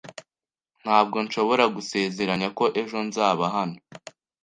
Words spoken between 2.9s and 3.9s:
nzaba hano